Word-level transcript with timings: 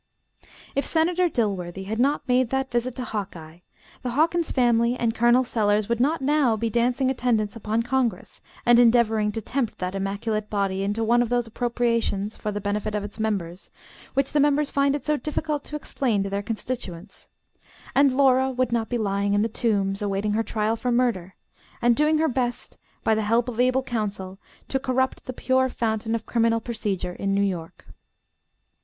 If 0.73 0.83
Senator 0.83 1.29
Dilworthy 1.29 1.83
had 1.85 1.99
not 1.99 2.27
made 2.27 2.49
that 2.49 2.71
visit 2.71 2.95
to 2.95 3.03
Hawkeye, 3.03 3.59
the 4.01 4.09
Hawkins 4.09 4.49
family 4.49 4.97
and 4.97 5.13
Col. 5.13 5.43
Sellers 5.43 5.87
would 5.89 5.99
not 5.99 6.21
now 6.23 6.57
be 6.57 6.71
dancing 6.71 7.11
attendance 7.11 7.55
upon 7.55 7.83
Congress, 7.83 8.41
and 8.65 8.79
endeavoring 8.79 9.31
to 9.33 9.41
tempt 9.41 9.77
that 9.77 9.93
immaculate 9.93 10.49
body 10.49 10.81
into 10.81 11.03
one 11.03 11.21
of 11.21 11.29
those 11.29 11.45
appropriations, 11.45 12.35
for 12.35 12.51
the 12.51 12.59
benefit 12.59 12.95
of 12.95 13.03
its 13.03 13.19
members, 13.19 13.69
which 14.15 14.31
the 14.31 14.39
members 14.39 14.71
find 14.71 14.95
it 14.95 15.05
so 15.05 15.17
difficult 15.17 15.63
to 15.65 15.75
explain 15.75 16.23
to 16.23 16.31
their 16.31 16.41
constituents; 16.41 17.29
and 17.93 18.17
Laura 18.17 18.49
would 18.49 18.71
not 18.71 18.89
be 18.89 18.97
lying 18.97 19.35
in 19.35 19.43
the 19.43 19.47
Tombs, 19.47 20.01
awaiting 20.01 20.33
her 20.33 20.41
trial 20.41 20.75
for 20.75 20.91
murder, 20.91 21.35
and 21.79 21.95
doing 21.95 22.17
her 22.17 22.27
best, 22.27 22.75
by 23.03 23.13
the 23.13 23.21
help 23.21 23.47
of 23.47 23.59
able 23.59 23.83
counsel, 23.83 24.39
to 24.67 24.79
corrupt 24.79 25.25
the 25.25 25.31
pure 25.33 25.69
fountain 25.69 26.15
of 26.15 26.25
criminal 26.25 26.59
procedure 26.59 27.13
in 27.13 27.35
New 27.35 27.43
York. 27.43 27.85